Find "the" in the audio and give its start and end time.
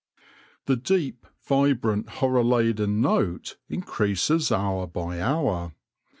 0.65-0.77